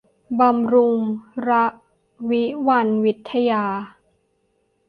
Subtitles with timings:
[0.39, 0.99] บำรุง
[1.49, 1.65] ระ
[2.29, 3.65] วิวรรณวิทยา